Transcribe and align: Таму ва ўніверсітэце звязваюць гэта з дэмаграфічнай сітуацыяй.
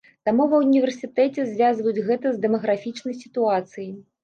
Таму 0.27 0.45
ва 0.53 0.61
ўніверсітэце 0.63 1.45
звязваюць 1.51 2.03
гэта 2.09 2.25
з 2.33 2.43
дэмаграфічнай 2.49 3.21
сітуацыяй. 3.23 3.97